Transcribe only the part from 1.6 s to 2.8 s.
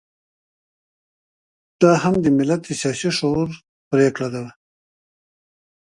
دا به هم د ملت د